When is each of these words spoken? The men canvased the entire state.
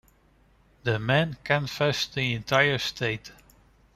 The 0.81 0.97
men 0.97 1.37
canvased 1.43 2.15
the 2.15 2.33
entire 2.33 2.79
state. 2.79 3.31